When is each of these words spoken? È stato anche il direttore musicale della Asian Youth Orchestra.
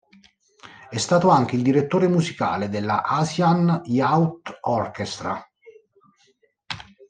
È 0.89 0.97
stato 0.97 1.29
anche 1.29 1.55
il 1.55 1.61
direttore 1.61 2.07
musicale 2.07 2.69
della 2.69 3.03
Asian 3.03 3.81
Youth 3.85 4.57
Orchestra. 4.61 5.47